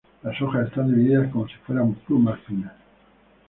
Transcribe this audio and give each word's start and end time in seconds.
Las 0.23 0.41
hojas 0.41 0.65
están 0.67 0.87
divididas 0.87 1.31
como 1.31 1.47
si 1.47 1.53
fueran 1.57 1.93
plumas 1.93 2.39
finas. 2.47 2.73